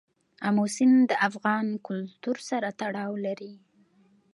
آمو 0.47 0.65
سیند 0.75 0.99
د 1.09 1.11
افغان 1.27 1.65
کلتور 1.87 2.37
سره 2.49 2.67
تړاو 2.79 3.13
لري. 3.25 3.53